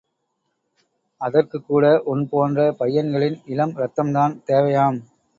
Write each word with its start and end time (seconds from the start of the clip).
அதற்குக் 1.21 1.65
கூட 1.67 2.01
உன் 2.05 2.29
போன்ற 2.29 2.71
பையன்களின் 2.79 3.37
இளம் 3.45 3.75
ரத்தம்தான் 3.75 4.33
தேவையாம். 4.47 4.97